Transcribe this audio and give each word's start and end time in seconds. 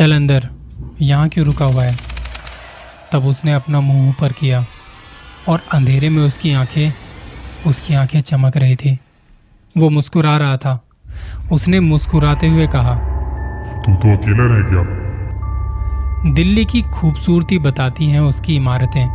चल 0.00 0.12
अंदर। 0.12 0.48
यहाँ 1.00 1.28
क्यों 1.28 1.46
रुका 1.46 1.64
हुआ 1.64 1.84
है? 1.84 1.96
तब 3.12 3.24
उसने 3.24 3.52
अपना 3.52 3.80
मुँह 3.80 4.08
ऊपर 4.08 4.32
किया 4.32 4.66
और 5.48 5.60
अंधेरे 5.72 6.08
में 6.08 6.22
उसकी 6.22 6.52
आँखें 6.52 6.92
उसकी 7.66 7.94
आँखें 7.94 8.20
चमक 8.20 8.56
रही 8.56 8.76
थी। 8.76 8.98
वो 9.78 9.90
मुस्कुरा 9.90 10.36
रहा 10.36 10.56
था। 10.56 10.84
उसने 11.52 11.80
मुस्कुराते 11.80 12.48
हुए 12.48 12.66
कहा 12.66 12.94
तू 13.86 13.94
तो 13.94 14.16
अकेला 14.16 14.44
रह 14.46 14.62
गया। 14.70 16.32
दिल्ली 16.34 16.64
की 16.64 16.82
खूबसूरती 16.82 17.58
बताती 17.58 18.06
हैं 18.06 18.20
उसकी 18.20 18.56
इमारतें। 18.56 19.06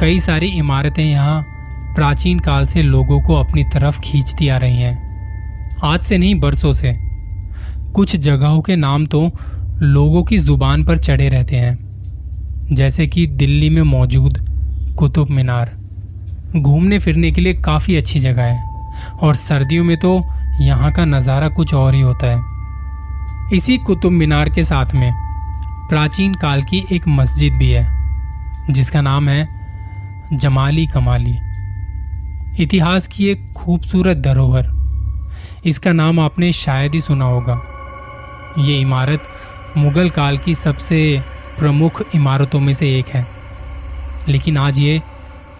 कई 0.00 0.20
सारी 0.20 0.46
इमारतें 0.46 1.04
यहाँ 1.04 1.42
प्राचीन 1.94 2.38
काल 2.38 2.66
से 2.66 2.82
लोगों 2.82 3.22
को 3.22 3.34
अपनी 3.34 3.64
तरफ़ 3.64 4.00
खींचती 4.00 4.48
आ 4.48 4.56
रही 4.56 4.80
हैं। 4.80 4.96
आज 5.84 6.00
से 6.00 6.18
नहीं 6.18 6.40
बरसों 6.40 6.72
से। 6.72 6.98
कुछ 7.94 8.16
जगहों 8.16 8.60
के 8.60 8.76
नाम 8.76 9.06
तो 9.06 9.30
लोगों 9.74 10.22
की 10.22 10.36
ज़ुबान 10.38 10.84
पर 10.84 10.98
चढ़े 10.98 11.28
रहते 11.28 11.56
हैं, 11.56 11.76
जैसे 12.72 13.06
कि 13.06 13.26
दिल्ली 13.26 13.70
में 13.70 13.82
मौजूद 13.82 14.38
कुतुब 14.98 15.30
मीनार। 15.30 15.72
घूमने 16.56 16.98
फिरने 16.98 17.30
के 17.32 17.40
लिए 17.40 17.54
काफ़ी 17.54 17.96
अच्छी 17.96 18.20
जगह 18.20 18.42
है, 18.42 18.62
और 19.14 19.34
सर्दियों 19.34 19.84
में 19.84 19.96
तो 19.96 20.14
यहाँ 20.60 20.90
का 20.92 21.04
नज़ारा 21.04 21.48
कुछ 21.48 21.74
और 21.74 21.94
ही 21.94 22.00
होता 22.00 22.26
है। 22.26 23.56
इसी 23.56 23.76
कुतुब 23.78 24.12
मीनार 24.12 24.48
के 24.48 24.64
साथ 24.64 24.94
में 24.94 25.12
प्राचीन 25.90 26.34
काल 26.34 26.62
की 26.62 26.84
एक 26.92 27.08
मस्जिद 27.08 27.52
भी 27.52 27.70
है, 27.70 27.86
जिसका 28.70 29.00
नाम 29.00 29.28
है 29.28 29.48
जमाली 30.34 30.86
कमाली। 30.86 31.36
इतिहास 32.62 33.06
की 33.06 33.26
एक 33.26 33.52
खूबसूरत 33.56 34.16
धरोहर। 34.16 34.72
इसका 35.66 35.92
नाम 35.92 36.20
आपने 36.20 36.52
शायद 36.54 36.94
ही 36.94 37.00
सुना 37.00 37.24
होगा। 37.24 37.60
ये 38.58 38.80
इमारत 38.80 39.22
मुगल 39.76 40.10
काल 40.10 40.38
की 40.38 40.54
सबसे 40.54 41.22
प्रमुख 41.58 42.02
इमारतों 42.14 42.60
में 42.60 42.74
से 42.74 42.98
एक 42.98 43.06
है। 43.06 43.26
लेकिन 44.28 44.56
आज 44.56 44.78
ये 44.78 45.02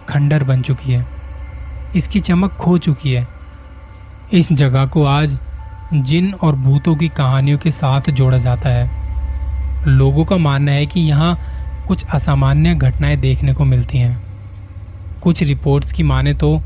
खंडर 0.09 0.43
बन 0.43 0.61
चुकी 0.61 0.91
है। 0.91 1.05
इसकी 1.95 2.19
चमक 2.19 2.51
खो 2.51 2.77
चुकी 2.77 3.13
है। 3.13 3.27
इस 4.33 4.53
जगह 4.53 4.85
को 4.85 5.05
आज 5.05 5.39
जिन 5.93 6.33
और 6.33 6.55
भूतों 6.55 6.95
की 6.95 7.07
कहानियों 7.07 7.57
के 7.57 7.71
साथ 7.71 8.01
जोड़ा 8.01 8.37
जाता 8.37 8.69
है। 8.69 8.91
लोगों 9.87 10.25
का 10.25 10.37
मानना 10.37 10.71
है 10.71 10.85
कि 10.85 10.99
यहाँ 10.99 11.39
कुछ 11.87 12.05
असामान्य 12.05 12.75
घटनाएँ 12.75 13.17
देखने 13.17 13.53
को 13.53 13.65
मिलती 13.65 13.97
हैं। 13.97 14.23
कुछ 15.21 15.43
रिपोर्ट्स 15.43 15.93
की 15.93 16.03
माने 16.03 16.33
तो 16.33 16.61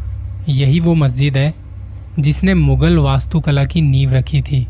यही 0.50 0.80
वो 0.80 0.96
मस्जिद 0.96 1.38
है 1.38 1.54
जिसने 2.20 2.54
मुगल 2.54 2.98
वास्तुकला 2.98 3.66
की 3.66 3.82
नींव 3.82 4.14
रखी 4.14 4.42
थी। 4.42 4.68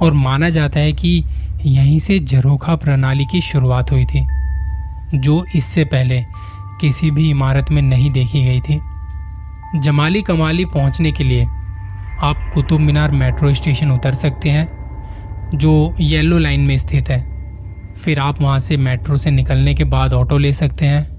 और 0.00 0.12
माना 0.12 0.48
जाता 0.48 0.80
है 0.80 0.92
कि 0.92 1.24
यहीं 1.66 1.98
से 1.98 2.18
झरोखा 2.18 2.76
प्रणाली 2.76 3.24
की 3.24 3.40
शुरुआत 3.40 3.92
हुई 3.92 4.04
थी, 4.04 4.26
जो 5.14 5.44
इससे 5.56 5.84
पहले 5.84 6.24
किसी 6.80 7.10
भी 7.10 7.30
इमारत 7.30 7.70
में 7.70 7.82
नहीं 7.82 8.10
देखी 8.10 8.44
गई 8.44 8.60
थी। 8.60 8.80
जमाली 9.80 10.22
कमाली 10.22 10.64
पहुँचने 10.64 11.12
के 11.12 11.24
लिए 11.24 11.44
आप 12.20 12.50
कुतुब 12.54 12.80
मीनार 12.80 13.10
मेट्रो 13.10 13.54
स्टेशन 13.54 13.90
उतर 13.90 14.12
सकते 14.12 14.50
हैं, 14.50 14.68
जो 15.54 15.94
येलो 16.00 16.38
लाइन 16.38 16.60
में 16.60 16.78
स्थित 16.78 17.08
है। 17.08 17.20
फिर 17.94 18.20
आप 18.20 18.40
वहाँ 18.42 18.58
से 18.58 18.76
मेट्रो 18.76 19.16
से 19.18 19.30
निकलने 19.30 19.74
के 19.74 19.84
बाद 19.84 20.12
ऑटो 20.12 20.38
ले 20.38 20.52
सकते 20.52 20.86
हैं। 20.86 21.18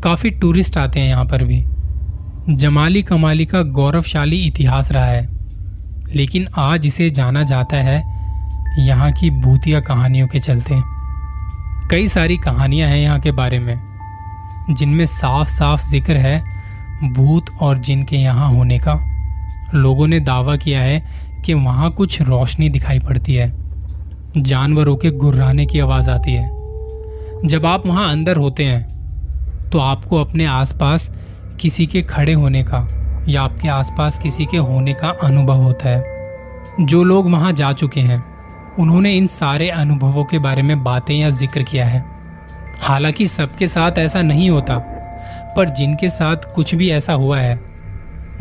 काफ़ी 0.00 0.30
टूरिस्ट 0.30 0.78
आते 0.78 1.00
हैं 1.00 1.08
यहाँ 1.08 1.24
पर 1.24 1.44
भी। 1.44 1.64
जमाली 2.56 3.02
कमाली 3.02 3.46
का 3.46 3.62
गौरवशाली 3.62 4.36
इतिहास 4.36 4.92
रहा 4.92 5.04
है। 5.04 5.43
लेकिन 6.06 6.46
आज 6.58 6.86
इसे 6.86 7.08
जाना 7.10 7.42
जाता 7.42 7.76
है 7.76 8.02
यहाँ 8.78 9.10
की 9.12 9.30
भूतिया 9.32 9.80
कहानियों 9.80 10.26
के 10.28 10.38
चलते। 10.40 10.74
कई 11.90 12.08
सारी 12.08 12.36
कहानियाँ 12.36 12.88
हैं 12.88 12.98
यहाँ 12.98 13.18
के 13.20 13.32
बारे 13.32 13.58
में, 13.58 13.74
जिनमें 14.70 15.04
साफ़ 15.06 15.48
साफ़ 15.48 15.82
ज़िक्र 15.82 16.16
है 16.16 16.38
भूत 17.14 17.50
और 17.62 17.78
जिन 17.78 18.02
के 18.04 18.16
यहाँ 18.16 18.48
होने 18.50 18.78
का। 18.78 18.94
लोगों 19.74 20.06
ने 20.08 20.20
दावा 20.20 20.56
किया 20.56 20.80
है 20.80 21.02
कि 21.44 21.54
वहाँ 21.54 21.90
कुछ 21.92 22.20
रोशनी 22.22 22.68
दिखाई 22.68 22.98
पड़ती 23.00 23.34
है, 23.34 23.52
जानवरों 24.36 24.96
के 24.96 25.10
गुर्राने 25.12 25.66
की 25.66 25.78
आवाज़ 25.80 26.10
आती 26.10 26.32
है। 26.32 26.52
जब 27.44 27.66
आप 27.66 27.86
वहाँ 27.86 28.10
अंदर 28.10 28.36
होते 28.36 28.64
हैं 28.64 29.70
तो 29.70 29.78
आपको 29.80 30.16
अपने 30.16 30.44
आसपास 30.46 31.10
किसी 31.60 31.86
के 31.86 32.02
खड़े 32.04 32.32
होने 32.32 32.62
का 32.64 32.78
या 33.28 33.42
आपके 33.42 33.68
आसपास 33.68 34.18
किसी 34.18 34.46
के 34.46 34.56
होने 34.56 34.94
का 34.94 35.08
अनुभव 35.22 35.62
होता 35.62 35.88
है। 35.88 36.86
जो 36.86 37.02
लोग 37.04 37.30
वहाँ 37.30 37.52
जा 37.52 37.72
चुके 37.72 38.00
हैं, 38.00 38.22
उन्होंने 38.78 39.12
इन 39.12 39.26
सारे 39.26 39.68
अनुभवों 39.70 40.24
के 40.24 40.38
बारे 40.38 40.62
में 40.62 40.82
बातें 40.84 41.14
या 41.14 41.30
ज़िक्र 41.30 41.62
किया 41.62 41.86
है। 41.86 42.04
हालाँकि 42.80 43.26
सबके 43.26 43.68
साथ 43.68 43.98
ऐसा 43.98 44.22
नहीं 44.22 44.50
होता, 44.50 44.78
पर 45.56 45.68
जिनके 45.68 46.08
साथ 46.08 46.52
कुछ 46.54 46.74
भी 46.74 46.90
ऐसा 46.90 47.12
हुआ 47.12 47.38
है, 47.38 47.54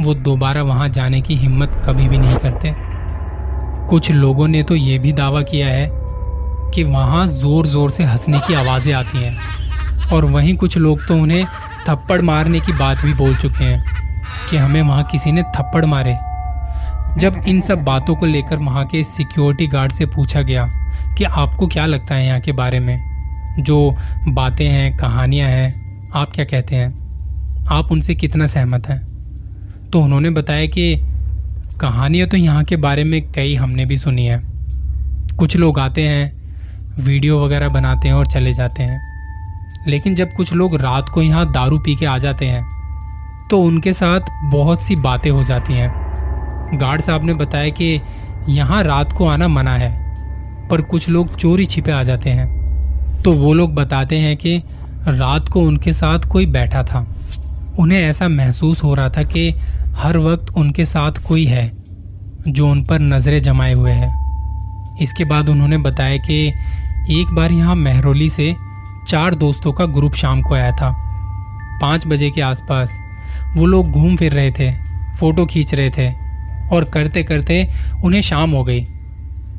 वो 0.01 0.13
दोबारा 0.13 0.63
वहाँ 0.63 0.89
जाने 0.89 1.21
की 1.21 1.35
हिम्मत 1.35 1.81
कभी 1.85 2.07
भी 2.09 2.17
नहीं 2.17 2.37
करते। 2.37 2.73
कुछ 3.89 4.11
लोगों 4.11 4.47
ने 4.47 4.63
तो 4.63 4.75
ये 4.75 4.97
भी 4.99 5.13
दावा 5.13 5.41
किया 5.41 5.67
है 5.67 5.89
कि 6.73 6.83
वहाँ 6.83 7.25
ज़ोर 7.27 7.67
ज़ोर 7.67 7.89
से 7.91 8.03
हंसने 8.03 8.39
की 8.39 8.53
आवाज़ें 8.53 8.93
आती 8.93 9.17
हैं, 9.17 10.09
और 10.09 10.25
वहीं 10.25 10.55
कुछ 10.57 10.77
लोग 10.77 11.05
तो 11.07 11.15
उन्हें 11.15 11.45
थप्पड़ 11.89 12.21
मारने 12.21 12.59
की 12.59 12.71
बात 12.71 13.01
भी 13.01 13.13
बोल 13.13 13.35
चुके 13.35 13.63
हैं। 13.63 14.12
कि 14.49 14.57
हमें 14.57 14.81
वहाँ 14.81 15.03
किसी 15.03 15.31
ने 15.31 15.43
थप्पड़ 15.43 15.85
मारे। 15.85 16.17
जब 17.19 17.35
इन 17.47 17.61
सब 17.61 17.83
बातों 17.83 18.15
को 18.15 18.25
लेकर 18.25 18.57
वहाँ 18.57 18.85
के 18.85 19.03
सिक्योरिटी 19.03 19.67
गार्ड 19.67 19.91
से 19.91 20.05
पूछा 20.05 20.41
गया 20.41 20.65
कि 21.17 21.23
आपको 21.23 21.67
क्या 21.67 21.85
लगता 21.85 22.15
है 22.15 22.25
यहाँ 22.25 22.39
के 22.39 22.51
बारे 22.51 22.79
में, 22.79 23.13
जो 23.59 23.97
बातें 24.27 24.67
हैं, 24.67 24.97
कहानियाँ 24.97 25.49
हैं, 25.49 25.83
आप 26.15 26.31
क्या 26.31 26.45
कहते 26.45 26.75
हैं? 26.75 27.03
आप 27.71 27.91
उनसे 27.91 28.15
कितना 28.15 28.45
सहमत 28.45 28.87
हैं? 28.87 29.07
तो 29.89 30.01
उन्होंने 30.01 30.29
बताया 30.29 30.65
कि 30.65 30.95
कहानियाँ 31.81 32.27
तो 32.27 32.37
यहाँ 32.37 32.63
के 32.63 32.75
बारे 32.75 33.03
में 33.03 33.31
कई 33.31 33.55
हमने 33.55 33.85
भी 33.85 33.97
सुनी 33.97 34.25
है। 34.25 34.43
कुछ 35.37 35.57
लोग 35.57 35.79
आते 35.79 36.07
हैं, 36.07 36.43
वीडियो 36.99 37.45
वगैरह 37.45 37.69
बनाते 37.69 38.07
हैं 38.07 38.15
और 38.15 38.25
चले 38.25 38.53
जाते 38.53 38.83
हैं। 38.83 39.13
लेकिन 39.87 40.15
जब 40.15 40.33
कुछ 40.33 40.53
लोग 40.53 40.75
रात 40.75 41.09
को 41.09 41.21
यहाँ 41.21 41.51
दारू 41.51 41.79
पी 41.79 41.95
के 41.95 42.05
आ 42.05 42.17
जाते 42.17 42.45
हैं 42.45 42.72
तो 43.49 43.59
उनके 43.59 43.93
साथ 43.93 44.29
बहुत 44.51 44.81
सी 44.81 44.95
बातें 44.95 45.29
हो 45.31 45.43
जाती 45.43 45.73
हैं। 45.73 45.91
गार्ड 46.73 47.01
साहब 47.01 47.25
ने 47.25 47.33
बताया 47.33 47.69
कि 47.71 47.99
यहाँ 48.49 48.83
रात 48.83 49.13
को 49.13 49.27
आना 49.27 49.47
मना 49.47 49.75
है, 49.75 49.91
पर 50.69 50.81
कुछ 50.81 51.09
लोग 51.09 51.35
चोरी 51.35 51.65
छिपे 51.65 51.91
आ 51.91 52.01
जाते 52.03 52.29
हैं। 52.29 53.21
तो 53.23 53.31
वो 53.31 53.53
लोग 53.53 53.75
बताते 53.75 54.17
हैं 54.17 54.35
कि 54.37 54.57
रात 55.07 55.49
को 55.49 55.61
उनके 55.61 55.93
साथ 55.93 56.27
कोई 56.31 56.45
बैठा 56.45 56.83
था। 56.83 57.05
उन्हें 57.79 57.99
ऐसा 57.99 58.27
महसूस 58.27 58.83
हो 58.83 58.93
रहा 58.93 59.09
था 59.09 59.23
कि 59.23 59.49
हर 59.95 60.17
वक्त 60.17 60.53
उनके 60.57 60.85
साथ 60.85 61.27
कोई 61.27 61.45
है 61.45 61.71
जो 62.47 62.67
उन 62.67 62.83
पर 62.83 62.99
नज़रें 62.99 63.41
जमाए 63.41 63.73
हुए 63.73 63.91
है। 63.91 64.11
इसके 65.01 65.25
बाद 65.25 65.49
उन्होंने 65.49 65.77
बताया 65.77 66.17
कि 66.19 66.47
एक 67.11 67.33
बार 67.33 67.51
यहाँ 67.51 67.75
मेहरोली 67.75 68.29
से 68.29 68.53
चार 69.07 69.35
दोस्तों 69.35 69.71
का 69.73 69.85
ग्रुप 69.85 70.13
शाम 70.13 70.41
को 70.41 70.53
आया 70.55 70.71
था, 70.71 70.91
पाँच 71.81 72.07
बजे 72.07 72.29
के 72.29 72.41
आसपास। 72.41 72.99
वो 73.57 73.65
लोग 73.65 73.91
घूम 73.91 74.15
फिर 74.15 74.33
रहे 74.33 74.51
थे, 74.51 74.71
फ़ोटो 75.19 75.45
खींच 75.45 75.73
रहे 75.73 75.89
थे 75.89 76.09
और 76.75 76.83
करते 76.83 77.23
करते 77.23 77.67
उन्हें 78.03 78.21
शाम 78.21 78.51
हो 78.51 78.63
गई। 78.63 78.85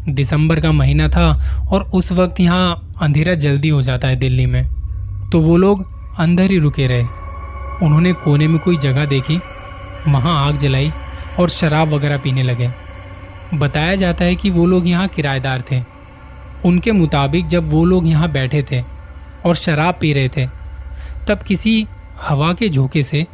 दिसंबर 0.09 0.61
का 0.61 0.73
महीना 0.73 1.09
था 1.09 1.29
और 1.73 1.83
उस 1.85 2.13
वक्त 2.13 2.41
यहाँ 2.41 2.93
अंधेरा 3.01 3.35
जल्दी 3.35 3.69
हो 3.69 3.83
जाता 3.83 4.09
है 4.09 4.17
दिल्ली 4.17 4.47
में। 4.47 4.65
तो 5.31 5.41
वो 5.41 5.57
लोग 5.57 5.87
अंदर 6.19 6.51
ही 6.51 6.59
रुके 6.59 6.87
रहे। 6.87 7.05
उन्होंने 7.83 8.13
कोने 8.13 8.49
में 8.49 8.59
कोई 8.59 8.77
जगह 8.77 9.07
देखी, 9.07 9.37
वहाँ 10.09 10.47
आग 10.47 10.57
जलाई 10.57 10.93
और 11.41 11.49
शराब 11.49 11.89
वगैरह 11.89 12.19
पीने 12.19 12.43
लगे। 12.43 12.69
बताया 13.55 13.95
जाता 13.95 14.25
है 14.25 14.35
कि 14.35 14.51
वो 14.51 14.67
लोग 14.67 14.87
यहाँ 14.89 15.09
किराएदार 15.09 15.63
थे। 15.71 15.83
उनके 16.65 16.93
मुताबिक 16.93 17.47
जब 17.47 17.71
वो 17.71 17.85
लोग 17.85 18.07
यहाँ 18.07 18.31
बैठे 18.33 18.65
थे 18.73 18.83
और 19.47 19.57
शराब 19.57 19.99
पी 20.01 20.13
रहे 20.13 20.29
थे, 20.29 20.47
तब 21.29 21.39
किसी 21.39 21.87
हवा 22.23 22.53
के 22.53 22.69
झोंके 22.69 23.03
से 23.03 23.27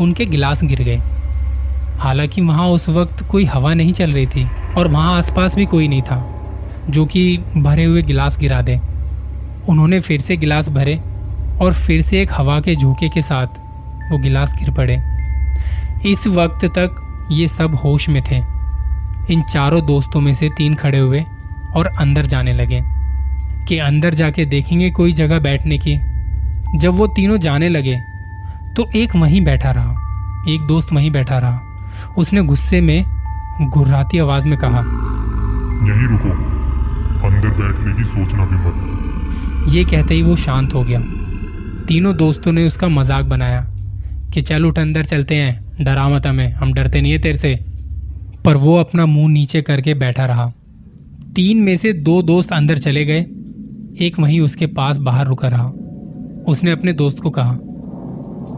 उनके 0.00 0.26
गिलास 0.26 0.64
गिर 0.64 0.82
गए। 0.82 1.00
हालाँकि 1.98 2.40
वहाँ 2.40 2.68
उस 2.68 2.88
वक्त 2.88 3.26
कोई 3.26 3.44
हवा 3.44 3.74
नहीं 3.74 3.92
चल 3.92 4.12
रही 4.12 4.26
थी 4.26 4.46
और 4.78 4.88
वहाँ 4.88 5.16
आसपास 5.18 5.56
भी 5.56 5.66
कोई 5.66 5.88
नहीं 5.88 6.02
था, 6.02 6.44
जो 6.90 7.04
कि 7.06 7.38
भरे 7.56 7.84
हुए 7.84 8.02
गिलास 8.02 8.38
गिरा 8.38 8.62
दे। 8.62 8.80
उन्होंने 9.68 10.00
फिर 10.00 10.20
से 10.20 10.36
गिलास 10.36 10.68
भरे 10.68 11.00
और 11.62 11.72
फिर 11.72 12.02
से 12.02 12.22
एक 12.22 12.30
हवा 12.32 12.60
के 12.60 12.76
झोंके 12.76 13.08
के 13.08 13.22
साथ 13.22 13.46
वो 14.12 14.18
गिलास 14.18 14.54
गिर 14.54 14.70
पड़े। 14.70 15.00
इस 16.10 16.26
वक्त 16.26 16.64
तक 16.64 17.28
ये 17.32 17.48
सब 17.48 17.74
होश 17.74 18.08
में 18.08 18.22
थे। 18.22 18.36
इन 19.32 19.42
चारों 19.42 19.86
दोस्तों 19.86 20.20
में 20.20 20.34
से 20.34 20.48
तीन 20.48 20.74
खड़े 20.74 20.98
हुए 20.98 21.24
और 21.76 21.86
अंदर 21.86 22.26
जाने 22.26 22.52
लगे 22.52 22.82
कि 23.68 23.78
अंदर 23.78 24.14
जाके 24.14 24.44
देखेंगे 24.44 24.90
कोई 24.90 25.12
जगह 25.12 25.38
बैठने 25.38 25.78
की। 25.78 25.94
जब 26.78 26.94
वो 26.94 27.06
तीनों 27.06 27.38
जाने 27.38 27.68
लगे 27.68 27.96
तो 28.76 28.88
एक 28.96 29.14
वहीं 29.16 29.40
बैठा 29.44 29.70
रहा 29.70 29.90
एक 30.48 30.60
दोस्त 30.60 30.92
वहीं 30.92 31.10
बैठा 31.10 31.38
रहा। 31.38 32.14
उसने 32.18 32.42
गुस्से 32.42 32.80
में 32.80 33.04
गुर्राती 33.70 34.18
आवाज़ 34.18 34.48
में 34.48 34.56
कहा 34.58 34.78
यही 35.88 36.06
रुको 36.06 36.30
अंदर 37.26 37.48
बैठने 37.50 37.92
की 37.94 38.04
सोचना 38.04 38.44
भी 38.44 38.56
मत 38.56 39.74
ये 39.74 39.84
कहते 39.84 40.14
ही 40.14 40.22
वो 40.22 40.36
शांत 40.36 40.74
हो 40.74 40.82
गया। 40.82 41.00
तीनों 41.88 42.14
दोस्तों 42.16 42.52
ने 42.52 42.66
उसका 42.66 42.88
मज़ाक 42.88 43.24
बनाया 43.24 43.60
कि 44.34 44.40
चल 44.40 44.64
उठ 44.64 44.78
अंदर 44.78 45.04
चलते 45.04 45.34
हैं 45.34 45.84
डरा 45.84 46.08
मत 46.08 46.26
हमें 46.26 46.50
हम 46.52 46.72
डरते 46.72 47.00
नहीं 47.00 47.12
है 47.12 47.18
तेरे 47.18 47.38
से। 47.38 47.54
पर 48.44 48.56
वो 48.56 48.76
अपना 48.76 49.06
मुँह 49.06 49.28
नीचे 49.28 49.62
करके 49.62 49.94
बैठा 49.94 50.26
रहा। 50.26 50.46
तीन 51.36 51.58
में 51.58 51.76
से 51.76 51.92
दो 51.92 52.20
दोस्त 52.22 52.52
अंदर 52.52 52.78
चले 52.78 53.04
गए 53.04 53.20
एक 54.00 54.18
वहीं 54.18 54.40
उसके 54.40 54.66
पास 54.70 54.98
बाहर 55.00 55.26
रुका 55.26 55.48
रहा। 55.48 55.66
उसने 56.48 56.70
अपने 56.70 56.92
दोस्त 56.92 57.20
को 57.20 57.30
कहा 57.30 57.56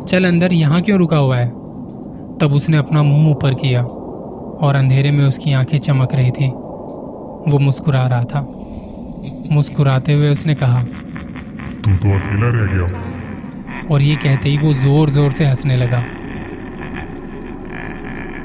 चल 0.09 0.25
अंदर 0.25 0.53
यहाँ 0.53 0.81
क्यों 0.83 0.99
रुका 0.99 1.17
हुआ 1.17 1.37
है? 1.37 1.49
तब 2.39 2.53
उसने 2.53 2.77
अपना 2.77 3.03
मुँह 3.03 3.31
ऊपर 3.31 3.55
किया 3.55 3.83
और 3.83 4.77
अंधेरे 4.77 5.11
में 5.11 5.25
उसकी 5.27 5.53
आँखें 5.53 5.79
चमक 5.79 6.15
रही 6.15 6.31
थी। 6.31 6.49
वो 7.47 7.59
मुस्कुरा 7.59 8.07
रहा 8.07 8.25
था। 8.25 8.41
मुस्कुराते 9.51 10.13
हुए 10.13 10.31
उसने 10.31 10.55
कहा 10.55 10.83
तू 10.83 11.95
तो 11.95 12.11
अकेला 12.11 12.51
रह 12.51 12.67
गया। 12.73 13.89
और 13.91 14.03
ये 14.03 14.17
कहते 14.17 14.49
ही 14.49 14.59
वो 14.59 14.73
ज़ोर 14.75 15.11
ज़ोर 15.11 15.31
से 15.33 15.45
हंसने 15.45 15.77
लगा। 15.77 16.03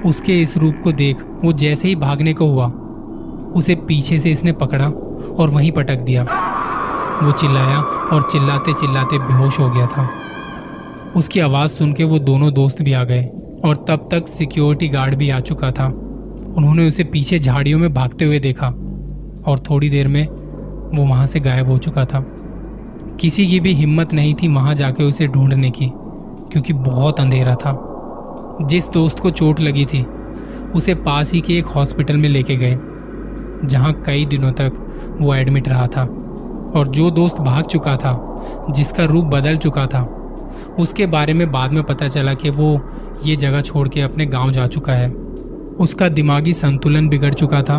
उसके 0.05 0.39
इस 0.41 0.57
रूप 0.57 0.79
को 0.83 0.91
देख 0.93 1.23
वो 1.43 1.53
जैसे 1.55 1.87
ही 1.87 1.95
भागने 1.95 2.33
को 2.33 2.47
हुआ 2.47 2.67
उसे 3.51 3.75
पीछे 3.87 4.19
से 4.19 4.31
इसने 4.31 4.51
पकड़ा 4.53 4.87
और 4.87 5.49
वहीं 5.49 5.71
पटक 5.71 5.99
दिया। 6.01 6.23
वो 7.23 7.31
चिल्लाया 7.31 7.79
और 8.13 8.29
चिल्लाते 8.31 8.73
चिल्लाते 8.73 9.19
बेहोश 9.19 9.59
हो 9.59 9.69
गया 9.69 9.85
था। 9.87 10.09
उसकी 11.15 11.39
आवाज़ 11.39 11.71
सुन 11.71 11.93
के 11.93 12.03
वो 12.03 12.19
दोनों 12.19 12.53
दोस्त 12.53 12.81
भी 12.81 12.93
आ 12.93 13.03
गए 13.03 13.23
और 13.65 13.85
तब 13.87 14.09
तक 14.11 14.27
सिक्योरिटी 14.27 14.87
गार्ड 14.89 15.15
भी 15.15 15.29
आ 15.29 15.39
चुका 15.39 15.71
था। 15.71 15.85
उन्होंने 16.57 16.87
उसे 16.87 17.03
पीछे 17.03 17.39
झाड़ियों 17.39 17.79
में 17.79 17.93
भागते 17.93 18.25
हुए 18.25 18.39
देखा 18.39 18.67
और 19.47 19.63
थोड़ी 19.69 19.89
देर 19.89 20.07
में 20.07 20.27
वो 20.97 21.05
वहाँ 21.05 21.25
से 21.25 21.39
गायब 21.39 21.69
हो 21.69 21.77
चुका 21.77 22.05
था। 22.05 22.25
किसी 23.19 23.47
की 23.47 23.59
भी 23.59 23.73
हिम्मत 23.73 24.13
नहीं 24.13 24.33
थी 24.33 24.47
वहाँ 24.47 24.75
जाके 24.75 25.03
उसे 25.03 25.27
ढूँढने 25.27 25.69
की, 25.69 25.89
क्योंकि 26.51 26.73
बहुत 26.73 27.19
अंधेरा 27.19 27.55
था। 27.55 27.77
जिस 28.61 28.89
दोस्त 28.89 29.19
को 29.19 29.29
चोट 29.29 29.59
लगी 29.59 29.85
थी, 29.85 30.05
उसे 30.75 30.95
पास 30.95 31.33
ही 31.33 31.41
के 31.41 31.57
एक 31.57 31.65
हॉस्पिटल 31.65 32.17
में 32.17 32.29
लेके 32.29 32.55
गए, 32.55 32.79
जहाँ 33.67 33.93
कई 34.05 34.25
दिनों 34.25 34.51
तक 34.51 34.71
वो 35.21 35.35
एडमिट 35.35 35.69
रहा 35.69 35.87
था। 35.87 36.03
और 36.75 36.87
जो 36.87 37.11
दोस्त 37.11 37.41
भाग 37.41 37.63
चुका 37.63 37.95
था, 37.95 38.43
जिसका 38.69 39.03
रूप 39.03 39.25
बदल 39.25 39.57
चुका 39.57 39.85
था 39.85 40.15
उसके 40.79 41.05
बारे 41.05 41.33
में 41.33 41.51
बाद 41.51 41.71
में 41.71 41.83
पता 41.83 42.07
चला 42.07 42.33
कि 42.33 42.49
वो 42.49 42.79
ये 43.25 43.35
जगह 43.35 43.61
छोड़ 43.61 43.87
के 43.89 44.01
अपने 44.01 44.25
गाँव 44.25 44.51
जा 44.51 44.67
चुका 44.67 44.93
है। 44.93 45.09
उसका 45.79 46.09
दिमागी 46.09 46.53
संतुलन 46.53 47.09
बिगड़ 47.09 47.33
चुका 47.33 47.61
था 47.61 47.77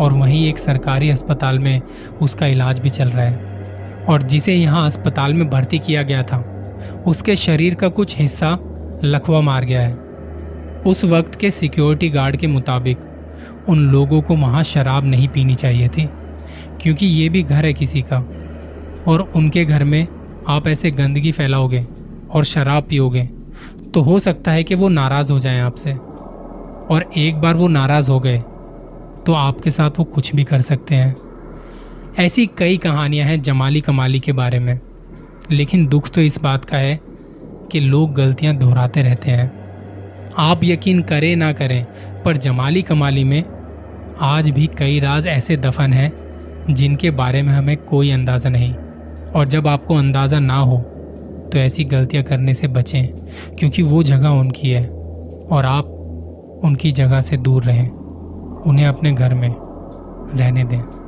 और 0.00 0.12
वहीं 0.12 0.48
एक 0.48 0.58
सरकारी 0.58 1.10
अस्पताल 1.10 1.58
में 1.58 1.80
उसका 2.22 2.46
इलाज 2.46 2.78
भी 2.78 2.90
चल 2.90 3.08
रहा 3.08 3.26
है। 3.26 4.04
और 4.08 4.22
जिसे 4.22 4.54
यहाँ 4.54 4.84
अस्पताल 4.86 5.34
में 5.34 5.48
भर्ती 5.50 5.78
किया 5.78 6.02
गया 6.02 6.22
था, 6.22 6.44
उसके 7.06 7.36
शरीर 7.36 7.74
का 7.74 7.88
कुछ 7.88 8.16
हिस्सा 8.18 8.58
लखवा 9.04 9.40
मार 9.40 9.64
गया 9.64 9.80
है। 9.80 9.94
उस 10.86 11.04
वक्त 11.04 11.34
के 11.34 11.50
सिक्योरिटी 11.50 12.08
गार्ड 12.08 12.36
के 12.36 12.46
मुताबिक 12.46 12.98
उन 13.68 13.84
लोगों 13.84 14.20
को 14.20 14.36
वहाँ 14.36 14.62
शराब 14.62 15.04
नहीं 15.04 15.28
पीनी 15.28 15.54
चाहिए 15.54 15.88
थी, 15.88 16.08
क्योंकि 16.82 17.06
ये 17.06 17.28
भी 17.28 17.42
घर 17.42 17.66
है 17.66 17.72
किसी 17.72 18.02
का। 18.02 18.18
और 19.08 19.32
उनके 19.36 19.64
घर 19.64 19.84
में 19.84 20.06
आप 20.48 20.68
ऐसे 20.68 20.90
गंदगी 20.90 21.32
फैलाओगे 21.32 21.86
और 22.30 22.44
शराब 22.44 22.84
पियोगे 22.84 23.22
तो 23.94 24.00
हो 24.00 24.18
सकता 24.18 24.52
है 24.52 24.64
कि 24.64 24.74
वो 24.74 24.88
नाराज़ 24.88 25.32
हो 25.32 25.38
जाएँ 25.38 25.60
आपसे। 25.60 25.92
और 26.90 27.10
एक 27.18 27.40
बार 27.40 27.54
वो 27.54 27.68
नाराज़ 27.68 28.10
हो 28.10 28.18
गए 28.20 28.38
तो 29.26 29.32
आपके 29.32 29.70
साथ 29.70 29.98
वो 29.98 30.04
कुछ 30.04 30.34
भी 30.34 30.44
कर 30.44 30.60
सकते 30.60 30.94
हैं। 30.94 31.16
ऐसी 32.18 32.46
कई 32.58 32.76
कहानियाँ 32.76 33.26
हैं 33.26 33.40
जमाली 33.42 33.80
कमाली 33.80 34.20
के 34.20 34.32
बारे 34.32 34.58
में, 34.58 34.78
लेकिन 35.50 35.86
दुख 35.86 36.10
तो 36.10 36.20
इस 36.20 36.40
बात 36.42 36.64
का 36.64 36.76
है 36.76 36.98
कि 37.72 37.80
लोग 37.80 38.14
गलतियाँ 38.14 38.54
दोहराते 38.56 39.02
रहते 39.02 39.30
हैं। 39.30 39.50
आप 40.38 40.60
यकीन 40.64 41.02
करें 41.02 41.34
ना 41.36 41.52
करें, 41.52 41.84
पर 42.24 42.36
जमाली 42.36 42.82
कमाली 42.82 43.24
में 43.24 43.44
आज 44.20 44.50
भी 44.50 44.66
कई 44.78 44.98
राज 45.00 45.26
ऐसे 45.26 45.56
दफन 45.56 45.92
हैं 45.92 46.12
जिनके 46.70 47.10
बारे 47.12 47.42
में 47.42 47.52
हमें 47.52 47.76
कोई 47.78 48.10
अंदाज़ा 48.10 48.50
नहीं। 48.50 48.74
और 49.30 49.46
जब 49.46 49.68
आपको 49.68 49.96
अंदाज़ा 49.96 50.38
ना 50.38 50.56
हो 50.56 50.76
तो 51.52 51.58
ऐसी 51.58 51.84
गलतियाँ 51.84 52.24
करने 52.24 52.54
से 52.54 52.68
बचें, 52.68 53.06
क्योंकि 53.58 53.82
वो 53.82 54.02
जगह 54.02 54.28
उनकी 54.28 54.70
है 54.70 54.88
और 55.52 55.66
आप 55.66 55.84
उनकी 56.64 56.92
जगह 56.92 57.20
से 57.20 57.36
दूर 57.36 57.64
रहें। 57.64 57.90
उन्हें 58.66 58.86
अपने 58.86 59.12
घर 59.12 59.34
में 59.34 59.54
रहने 60.38 60.64
दें। 60.64 60.99